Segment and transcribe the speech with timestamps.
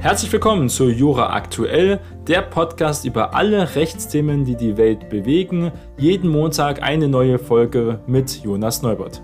[0.00, 5.72] Herzlich willkommen zu Jura Aktuell, der Podcast über alle Rechtsthemen, die die Welt bewegen.
[5.98, 9.20] Jeden Montag eine neue Folge mit Jonas Neubert.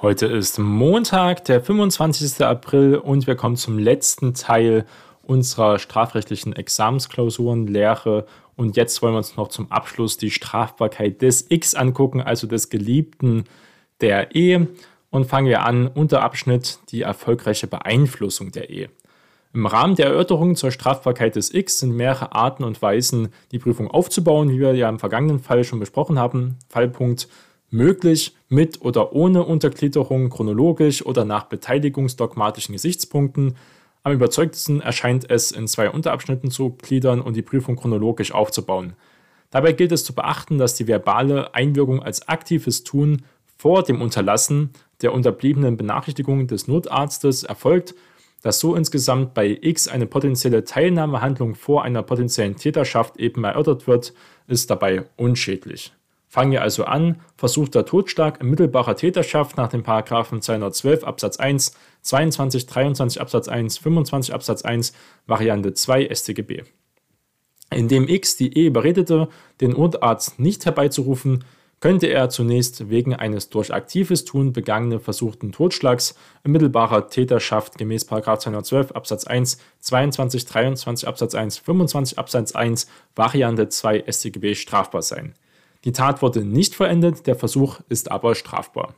[0.00, 2.44] Heute ist Montag, der 25.
[2.44, 4.86] April und wir kommen zum letzten Teil
[5.24, 11.50] unserer strafrechtlichen Examensklausuren, Lehre und jetzt wollen wir uns noch zum Abschluss die Strafbarkeit des
[11.50, 13.42] X angucken, also des Geliebten
[14.00, 14.68] der Ehe.
[15.14, 18.90] Und fangen wir an unter Abschnitt die erfolgreiche Beeinflussung der Ehe.
[19.52, 23.88] Im Rahmen der Erörterung zur Strafbarkeit des X sind mehrere Arten und Weisen, die Prüfung
[23.88, 26.58] aufzubauen, wie wir ja im vergangenen Fall schon besprochen haben.
[26.68, 27.28] Fallpunkt
[27.70, 33.54] möglich mit oder ohne Untergliederung, chronologisch oder nach beteiligungsdogmatischen Gesichtspunkten,
[34.02, 38.94] am überzeugtesten erscheint es, in zwei Unterabschnitten zu gliedern und die Prüfung chronologisch aufzubauen.
[39.50, 43.22] Dabei gilt es zu beachten, dass die verbale Einwirkung als aktives Tun
[43.56, 44.70] vor dem Unterlassen
[45.04, 47.94] der unterbliebenen Benachrichtigung des Notarztes erfolgt,
[48.42, 54.12] dass so insgesamt bei X eine potenzielle Teilnahmehandlung vor einer potenziellen Täterschaft eben erörtert wird,
[54.48, 55.92] ist dabei unschädlich.
[56.26, 61.76] Fangen wir also an, versuchter Totschlag in mittelbarer Täterschaft nach den Paragraphen 212 Absatz 1,
[62.02, 64.94] 22, 23 Absatz 1, 25 Absatz 1,
[65.26, 66.64] Variante 2 StGB.
[67.70, 69.28] Indem X die Ehe überredete,
[69.60, 71.44] den Notarzt nicht herbeizurufen,
[71.84, 78.06] könnte er zunächst wegen eines durch aktives Tun begangenen versuchten Totschlags in mittelbarer Täterschaft gemäß
[78.06, 85.34] 212 Absatz 1, 22, 23 Absatz 1, 25 Absatz 1, Variante 2 StGB strafbar sein.
[85.84, 88.94] Die Tat wurde nicht vollendet, der Versuch ist aber strafbar.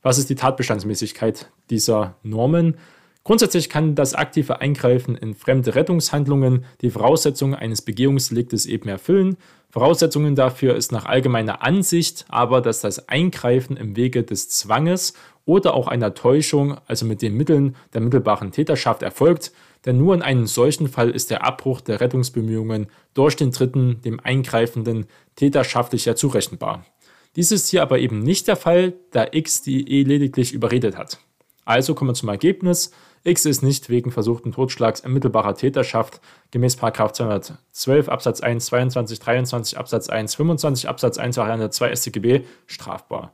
[0.00, 2.78] Was ist die Tatbestandsmäßigkeit dieser Normen?
[3.26, 9.36] Grundsätzlich kann das aktive Eingreifen in fremde Rettungshandlungen die Voraussetzungen eines Begehungsdeliktes eben erfüllen.
[9.68, 15.74] Voraussetzungen dafür ist nach allgemeiner Ansicht aber, dass das Eingreifen im Wege des Zwanges oder
[15.74, 19.50] auch einer Täuschung, also mit den Mitteln der mittelbaren Täterschaft erfolgt,
[19.86, 24.20] denn nur in einem solchen Fall ist der Abbruch der Rettungsbemühungen durch den Dritten, dem
[24.20, 26.86] Eingreifenden, täterschaftlich ja zurechenbar.
[27.34, 31.18] Dies ist hier aber eben nicht der Fall, da X die E lediglich überredet hat.
[31.66, 32.92] Also kommen wir zum Ergebnis.
[33.24, 36.20] X ist nicht wegen versuchten Totschlags in mittelbarer Täterschaft
[36.52, 43.32] gemäß 212 Absatz 1, 22, 23 Absatz 1, 25 Absatz 1 Variante 2 StGB strafbar.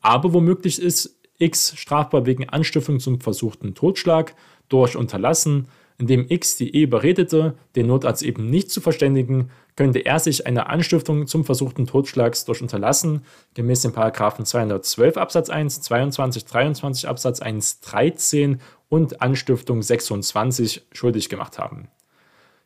[0.00, 4.34] Aber womöglich ist X strafbar wegen Anstiftung zum versuchten Totschlag
[4.70, 10.18] durch Unterlassen, indem X die E überredete, den Notarzt eben nicht zu verständigen, könnte er
[10.18, 13.24] sich einer Anstiftung zum versuchten Totschlags durch Unterlassen
[13.54, 21.28] gemäß den Paragraphen 212 Absatz 1, 22, 23 Absatz 1, 13 und Anstiftung 26 schuldig
[21.28, 21.88] gemacht haben.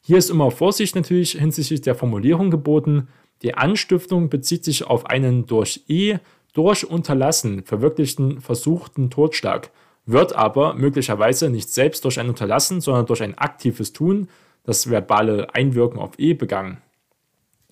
[0.03, 3.09] Hier ist immer Vorsicht natürlich hinsichtlich der Formulierung geboten.
[3.43, 6.19] Die Anstiftung bezieht sich auf einen durch E
[6.53, 9.71] durch Unterlassen verwirklichten versuchten Totschlag
[10.13, 14.29] wird aber möglicherweise nicht selbst durch ein Unterlassen, sondern durch ein aktives Tun,
[14.65, 16.79] das verbale Einwirken auf E, begangen.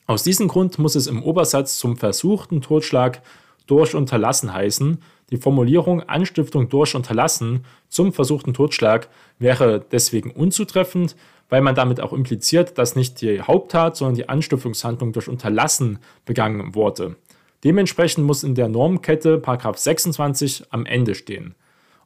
[0.06, 3.21] Aus diesem Grund muss es im Obersatz zum versuchten Totschlag
[3.66, 5.03] durch Unterlassen heißen.
[5.31, 11.15] Die Formulierung Anstiftung durch Unterlassen zum versuchten Totschlag wäre deswegen unzutreffend,
[11.50, 16.75] weil man damit auch impliziert, dass nicht die Haupttat, sondern die Anstiftungshandlung durch Unterlassen begangen
[16.75, 17.16] wurde.
[17.65, 21.55] Dementsprechend muss in der Normkette 26 am Ende stehen.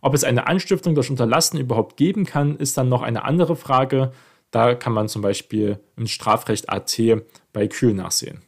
[0.04, 4.10] Ob es eine Anstiftung durch Unterlassen überhaupt geben kann, ist dann noch eine andere Frage.
[4.50, 6.98] Da kann man zum Beispiel im Strafrecht AT
[7.52, 8.42] bei Kühl nachsehen.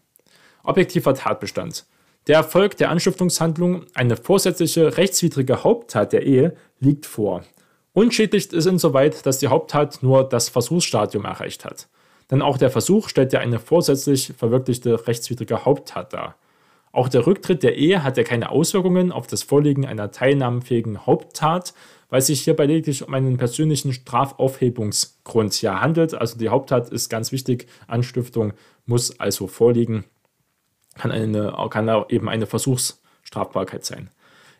[0.64, 1.86] Objektiver Tatbestand.
[2.26, 7.44] Der Erfolg der Anstiftungshandlung, eine vorsätzliche rechtswidrige Haupttat der Ehe, liegt vor.
[7.92, 11.86] Unschädlich ist insoweit, dass die Haupttat nur das Versuchsstadium erreicht hat.
[12.32, 16.34] Denn auch der Versuch stellt ja eine vorsätzlich verwirklichte rechtswidrige Haupttat dar.
[16.94, 21.74] Auch der Rücktritt der Ehe hat ja keine Auswirkungen auf das Vorliegen einer teilnahmefähigen Haupttat,
[22.08, 26.14] weil sich hierbei lediglich um einen persönlichen Strafaufhebungsgrund ja handelt.
[26.14, 28.52] Also die Haupttat ist ganz wichtig, Anstiftung
[28.86, 30.04] muss also vorliegen,
[30.94, 34.10] kann, eine, kann eben eine Versuchsstrafbarkeit sein.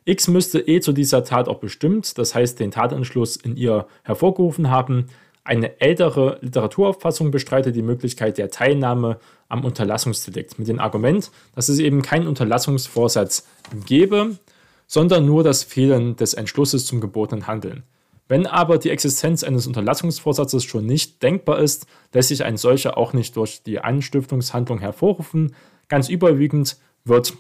[0.05, 4.71] X müsste eh zu dieser Tat auch bestimmt, das heißt den Tatanschluss in ihr hervorgerufen
[4.71, 5.07] haben.
[5.47, 9.19] Eine ältere Literaturauffassung bestreitet die Möglichkeit der Teilnahme
[9.49, 13.47] am Unterlassungsdelikt mit dem Argument, dass es eben keinen Unterlassungsvorsatz
[13.85, 14.39] gäbe,
[14.87, 17.83] sondern nur das Fehlen des Entschlusses zum gebotenen Handeln.
[18.27, 23.13] Wenn aber die Existenz eines Unterlassungsvorsatzes schon nicht denkbar ist, lässt sich ein solcher auch
[23.13, 25.55] nicht durch die Anstiftungshandlung hervorrufen.
[25.89, 27.35] Ganz überwiegend wird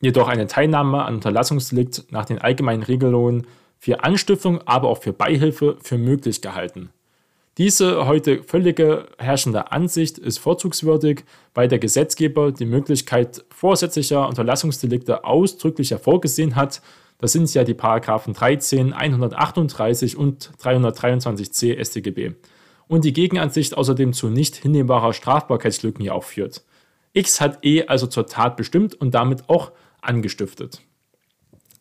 [0.00, 3.46] jedoch eine Teilnahme an Unterlassungsdelikt nach den allgemeinen Regelungen
[3.78, 6.90] für Anstiftung, aber auch für Beihilfe für möglich gehalten.
[7.56, 11.24] Diese heute völlige herrschende Ansicht ist vorzugswürdig,
[11.54, 16.82] weil der Gesetzgeber die Möglichkeit vorsätzlicher Unterlassungsdelikte ausdrücklich hervorgesehen hat.
[17.18, 22.32] Das sind ja die Paragraphen 13, 138 und 323c StGB.
[22.88, 26.64] Und die Gegenansicht außerdem zu nicht hinnehmbarer Strafbarkeitslücken hier auch führt.
[27.12, 29.70] X hat E also zur Tat bestimmt und damit auch
[30.02, 30.82] angestiftet.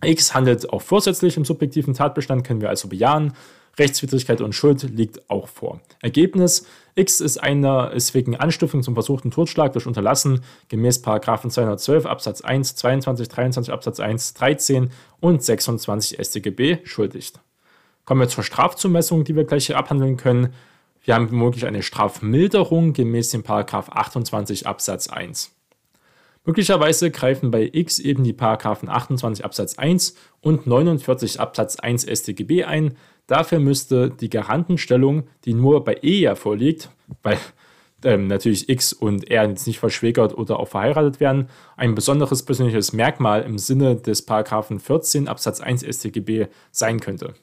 [0.04, 3.34] X handelt auch vorsätzlich im subjektiven Tatbestand, können wir also bejahen.
[3.78, 5.81] Rechtswidrigkeit und Schuld liegt auch vor.
[6.02, 6.66] Ergebnis:
[6.96, 12.75] X ist, einer, ist wegen Anstiftung zum versuchten Totschlag durch Unterlassen gemäß 212 Absatz 1,
[12.75, 17.34] 22, 23 Absatz 1, 13 und 26 StGB schuldig.
[18.06, 20.54] Kommen wir zur Strafzumessung, die wir gleich hier abhandeln können.
[21.04, 25.52] Wir haben womöglich eine Strafmilderung gemäß dem 28 Absatz 1.
[26.46, 32.66] Möglicherweise greifen bei X eben die Paragraphen 28 Absatz 1 und 49 Absatz 1 StGB
[32.66, 32.98] ein.
[33.28, 36.90] Dafür müsste die Garantenstellung, die nur bei E ja vorliegt,
[37.22, 37.38] weil
[38.04, 42.94] ähm, natürlich X und R jetzt nicht verschwägert oder auch verheiratet werden, ein besonderes persönliches
[42.94, 47.34] Merkmal im Sinne des Paragraphen 14 Absatz 1 StGB sein könnte.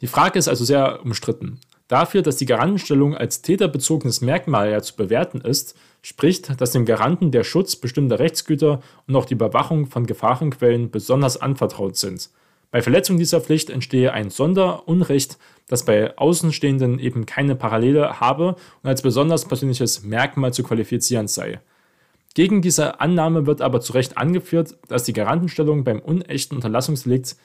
[0.00, 1.60] Die Frage ist also sehr umstritten.
[1.88, 7.30] Dafür, dass die Garantenstellung als täterbezogenes Merkmal ja zu bewerten ist, spricht, dass dem Garanten
[7.30, 12.30] der Schutz bestimmter Rechtsgüter und auch die Überwachung von Gefahrenquellen besonders anvertraut sind.
[12.72, 15.38] Bei Verletzung dieser Pflicht entstehe ein Sonderunrecht,
[15.68, 21.60] das bei Außenstehenden eben keine Parallele habe und als besonders persönliches Merkmal zu qualifizieren sei.
[22.34, 27.36] Gegen diese Annahme wird aber zu Recht angeführt, dass die Garantenstellung beim unechten Unterlassungsdelikt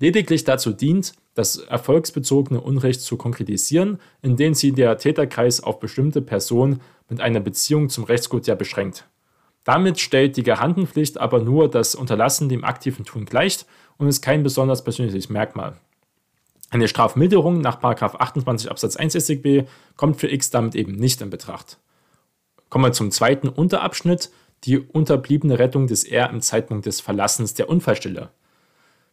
[0.00, 6.82] lediglich dazu dient, das erfolgsbezogene Unrecht zu konkretisieren, indem sie der Täterkreis auf bestimmte Personen
[7.08, 9.06] mit einer Beziehung zum Rechtsgut ja beschränkt.
[9.64, 13.64] Damit stellt die Garantenpflicht aber nur das Unterlassen dem aktiven Tun gleich
[13.98, 15.76] und ist kein besonders persönliches Merkmal.
[16.70, 19.64] Eine Strafmilderung nach 28 Absatz 1 StGB
[19.96, 21.78] kommt für X damit eben nicht in Betracht.
[22.68, 24.30] Kommen wir zum zweiten Unterabschnitt,
[24.64, 28.30] die unterbliebene Rettung des R im Zeitpunkt des Verlassens der Unfallstelle.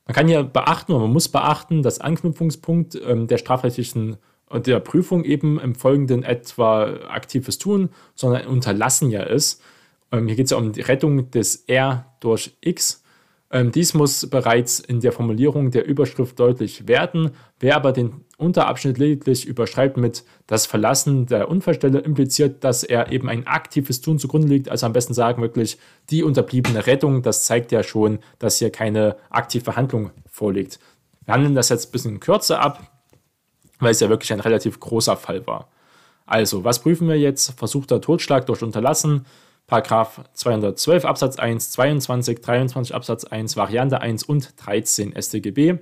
[0.08, 4.18] Man kann hier beachten oder man muss beachten, dass Anknüpfungspunkt ähm, der strafrechtlichen
[4.54, 9.62] der Prüfung eben im Folgenden etwa aktives Tun, sondern Unterlassen ja ist.
[10.12, 13.01] Ähm, hier geht es ja um die Rettung des R durch X.
[13.52, 17.32] Ähm, dies muss bereits in der Formulierung der Überschrift deutlich werden.
[17.60, 23.30] Wer aber den Unterabschnitt lediglich überschreibt mit das Verlassen der Unfallstelle, impliziert, dass er eben
[23.30, 24.70] ein aktives Tun zugrunde liegt.
[24.70, 25.78] Also am besten sagen wirklich
[26.10, 27.22] die unterbliebene Rettung.
[27.22, 30.80] Das zeigt ja schon, dass hier keine aktive Handlung vorliegt.
[31.26, 32.92] Wir handeln das jetzt ein bisschen kürzer ab
[33.82, 35.68] weil es ja wirklich ein relativ großer Fall war.
[36.26, 37.60] Also, was prüfen wir jetzt?
[37.60, 39.26] Versuchter Totschlag durch Unterlassen,
[39.72, 45.78] Paragraph 212 Absatz 1, 22, 23 Absatz 1, Variante 1 und 13 StGB.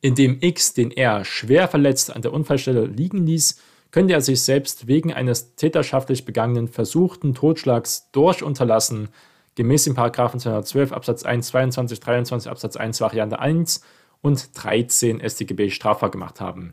[0.00, 3.60] Indem X den R schwer verletzt an der Unfallstelle liegen ließ,
[3.90, 9.10] könnte er sich selbst wegen eines täterschaftlich begangenen versuchten Totschlags durch Unterlassen
[9.54, 13.82] gemäß den Paragraphen 212 Absatz 1, 22, 23 Absatz 1 Variante 1
[14.22, 16.72] und 13 StGB strafbar gemacht haben.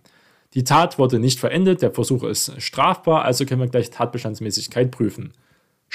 [0.53, 5.33] Die Tat wurde nicht verendet, der Versuch ist strafbar, also können wir gleich Tatbestandsmäßigkeit prüfen.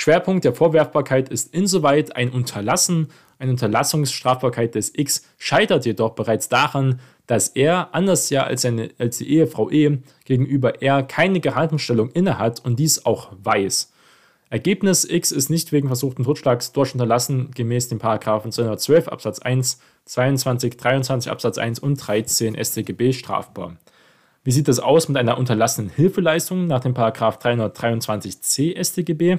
[0.01, 3.09] Schwerpunkt der Vorwerfbarkeit ist insoweit ein Unterlassen.
[3.41, 9.19] Eine Unterlassungsstrafbarkeit des X scheitert jedoch bereits daran, dass er, anders ja als, seine, als
[9.19, 13.93] die Ehefrau E, gegenüber R keine Gehaltenstellung innehat und dies auch weiß.
[14.51, 19.81] Ergebnis X ist nicht wegen versuchten Totschlags durch Unterlassen gemäß den Paragraphen 212 Absatz 1,
[20.05, 23.77] 22, 23 Absatz 1 und 13 StGB strafbar.
[24.45, 29.39] Wie sieht das aus mit einer unterlassenen Hilfeleistung nach dem 323c StGB?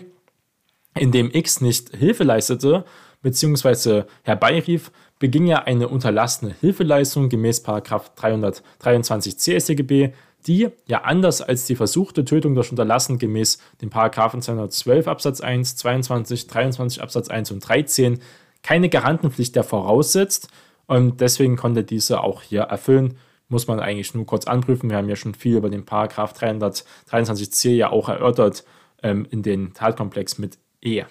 [0.99, 2.83] In dem X nicht Hilfe leistete
[3.21, 4.03] bzw.
[4.23, 10.11] herbeirief, beging er eine unterlassene Hilfeleistung gemäß 323c StGB,
[10.45, 15.77] die ja anders als die versuchte Tötung durch Unterlassen gemäß den Paragraphen 212 Absatz 1,
[15.77, 18.19] 22, 23 Absatz 1 und 13
[18.61, 20.49] keine Garantenpflicht der voraussetzt
[20.85, 24.91] und deswegen konnte diese auch hier erfüllen muss man eigentlich nur kurz anprüfen.
[24.91, 28.63] Wir haben ja schon viel über den Paragraph 323c ja auch erörtert
[29.01, 31.03] ähm, in den Tatkomplex mit E.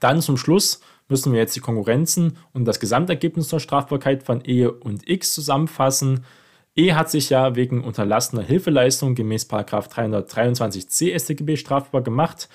[0.00, 4.66] Dann zum Schluss müssen wir jetzt die Konkurrenzen und das Gesamtergebnis der Strafbarkeit von E
[4.66, 6.24] und X zusammenfassen.
[6.76, 12.48] E hat sich ja wegen unterlassener Hilfeleistung gemäß 323c StGB strafbar gemacht.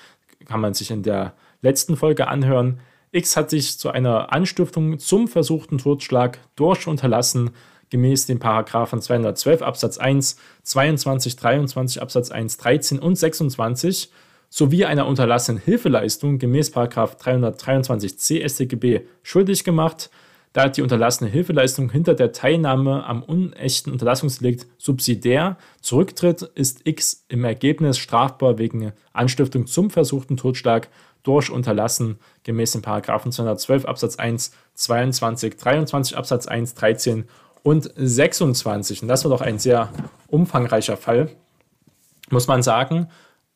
[0.46, 2.80] Kann man sich in der letzten Folge anhören.
[3.10, 7.50] X hat sich zu einer Anstiftung zum versuchten Totschlag durch Unterlassen
[7.90, 14.10] gemäß den Paragraphen 212 Absatz 1, 22, 23 Absatz 1, 13 und 26
[14.54, 20.10] sowie einer unterlassenen Hilfeleistung gemäß 323c StGB schuldig gemacht.
[20.52, 27.42] da die unterlassene Hilfeleistung hinter der Teilnahme am unechten Unterlassungsdelikt subsidiär zurücktritt, ist X im
[27.42, 30.88] Ergebnis strafbar wegen Anstiftung zum versuchten Totschlag
[31.24, 37.24] durch Unterlassen gemäß den Paragraphen 212 Absatz 1, 22, 23 Absatz 1, 13
[37.64, 39.02] und 26.
[39.02, 39.88] Und das war doch ein sehr
[40.28, 41.30] umfangreicher Fall,
[42.30, 43.08] muss man sagen.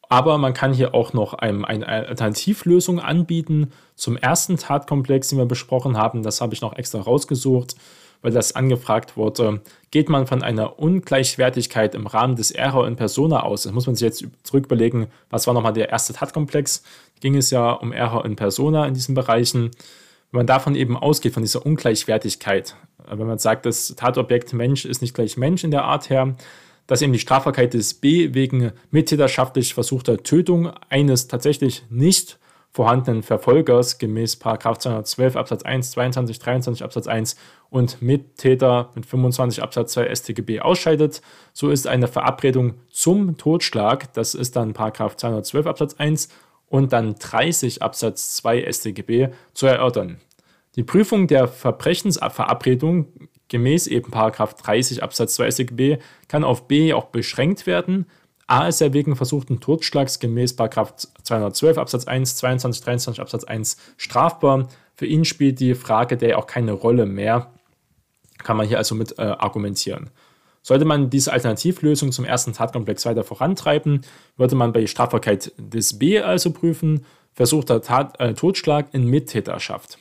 [0.08, 5.44] Aber man kann hier auch noch eine, eine Alternativlösung anbieten zum ersten Tatkomplex, den wir
[5.44, 6.22] besprochen haben.
[6.22, 7.76] Das habe ich noch extra rausgesucht,
[8.22, 9.60] weil das angefragt wurde.
[9.90, 13.64] Geht man von einer Ungleichwertigkeit im Rahmen des Error in Persona aus?
[13.64, 16.82] Das muss man sich jetzt zurück überlegen, was war nochmal der erste Tatkomplex?
[17.20, 19.70] Ging es ja um Error in Persona in diesen Bereichen.
[20.30, 22.76] Wenn man davon eben ausgeht, von dieser Ungleichwertigkeit,
[23.10, 26.34] wenn man sagt, das Tatobjekt Mensch ist nicht gleich Mensch in der Art her,
[26.88, 32.40] dass eben die Strafbarkeit des B wegen mittäterschaftlich versuchter Tötung eines tatsächlich nicht
[32.71, 37.37] vorhandenen Verfolgers gemäß 212 Absatz 1, 22, 23 Absatz 1
[37.71, 44.35] und Mittäter mit 25 Absatz 2 StGB ausscheidet, so ist eine Verabredung zum Totschlag, das
[44.35, 46.28] ist dann 212 Absatz 1
[46.68, 50.21] und dann 30 Absatz 2 StGB zu erörtern.
[50.76, 57.66] Die Prüfung der Verbrechensverabredung gemäß eben 30 Absatz 2 StGB kann auf B auch beschränkt
[57.66, 58.06] werden.
[58.46, 64.68] A ist er wegen versuchten Totschlags gemäß 212 Absatz 1, 22, 23 Absatz 1 strafbar.
[64.94, 67.52] Für ihn spielt die Frage der auch keine Rolle mehr.
[68.38, 70.10] Kann man hier also mit äh, argumentieren.
[70.62, 74.02] Sollte man diese Alternativlösung zum ersten Tatkomplex weiter vorantreiben,
[74.36, 79.98] würde man bei Strafbarkeit des B also prüfen, versuchter Tat, äh, Totschlag in Mittäterschaft.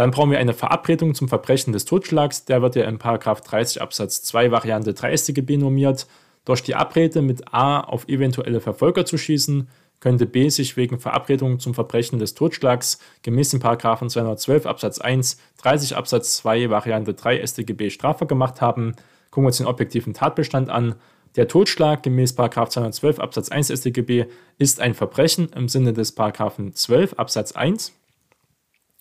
[0.00, 2.46] Dann brauchen wir eine Verabredung zum Verbrechen des Totschlags.
[2.46, 6.06] Der wird ja in 30 Absatz 2 Variante 3 StGB normiert.
[6.46, 9.68] Durch die Abrede mit A auf eventuelle Verfolger zu schießen,
[10.00, 15.94] könnte B sich wegen Verabredung zum Verbrechen des Totschlags gemäß Paragraphen 212 Absatz 1, 30
[15.98, 18.94] Absatz 2 Variante 3 StGB strafbar gemacht haben.
[19.30, 20.94] Gucken wir uns den objektiven Tatbestand an.
[21.36, 24.24] Der Totschlag gemäß 212 Absatz 1 StGB
[24.56, 27.99] ist ein Verbrechen im Sinne des Paragraphen 12 Absatz 1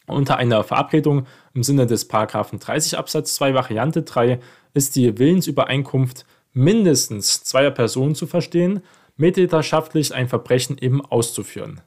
[0.10, 4.40] unter einer Verabredung im Sinne des Paragraphen 30 Absatz 2 Variante 3
[4.74, 8.82] ist die Willensübereinkunft mindestens zweier Personen zu verstehen,
[9.18, 11.82] mittäterschaftlich ein Verbrechen eben auszuführen.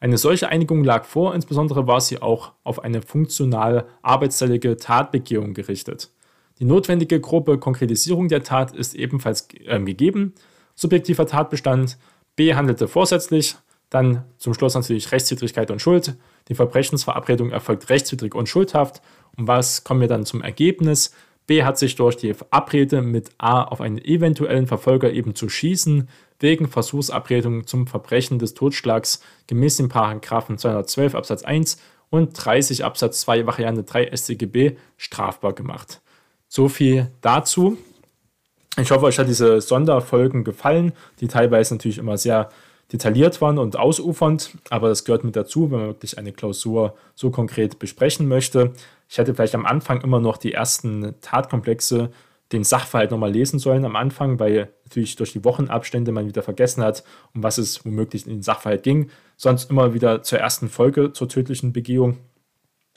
[0.00, 6.10] Eine solche Einigung lag vor, insbesondere war sie auch auf eine funktional arbeitsteilige Tatbegehung gerichtet.
[6.58, 10.34] Die notwendige grobe Konkretisierung der Tat ist ebenfalls äh, gegeben.
[10.74, 11.98] Subjektiver Tatbestand
[12.34, 13.56] B handelte vorsätzlich,
[13.90, 16.16] dann zum Schluss natürlich Rechtswidrigkeit und Schuld.
[16.52, 19.00] Die Verbrechensverabredung erfolgt rechtswidrig und schuldhaft.
[19.38, 21.14] Und was kommen wir dann zum Ergebnis?
[21.46, 26.10] B hat sich durch die Abrede mit A auf einen eventuellen Verfolger eben zu schießen,
[26.40, 31.78] wegen Versuchsabredung zum Verbrechen des Totschlags gemäß den Paragraphen 212 Absatz 1
[32.10, 36.02] und 30 Absatz 2 Variante 3 StGB strafbar gemacht.
[36.48, 37.78] So viel dazu.
[38.76, 42.50] Ich hoffe, euch hat diese Sonderfolgen gefallen, die teilweise natürlich immer sehr
[42.92, 47.30] detailliert waren und ausufernd, aber das gehört mit dazu, wenn man wirklich eine Klausur so
[47.30, 48.72] konkret besprechen möchte.
[49.08, 52.10] Ich hätte vielleicht am Anfang immer noch die ersten Tatkomplexe,
[52.52, 56.84] den Sachverhalt nochmal lesen sollen am Anfang, weil natürlich durch die Wochenabstände man wieder vergessen
[56.84, 57.02] hat,
[57.34, 59.08] um was es womöglich in den Sachverhalt ging.
[59.38, 62.18] Sonst immer wieder zur ersten Folge zur tödlichen Begehung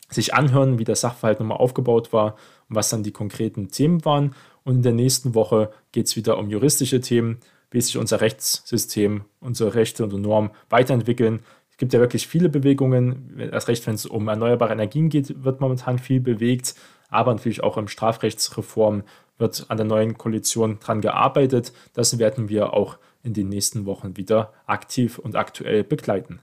[0.09, 2.35] sich anhören, wie der Sachverhalt nochmal aufgebaut war
[2.69, 4.35] und was dann die konkreten Themen waren.
[4.63, 7.39] Und in der nächsten Woche geht es wieder um juristische Themen
[7.75, 11.41] wie sich unser Rechtssystem, unsere Rechte und Normen weiterentwickeln.
[11.69, 13.37] Es gibt ja wirklich viele Bewegungen.
[13.51, 16.73] Erst recht, wenn es um erneuerbare Energien geht, wird momentan viel bewegt.
[17.09, 19.03] Aber natürlich auch im Strafrechtsreform
[19.37, 21.73] wird an der neuen Koalition dran gearbeitet.
[21.93, 26.39] Das werden wir auch in den nächsten Wochen wieder aktiv und aktuell begleiten.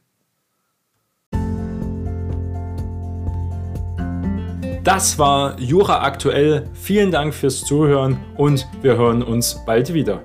[4.84, 6.68] Das war Jura aktuell.
[6.74, 10.22] Vielen Dank fürs Zuhören und wir hören uns bald wieder.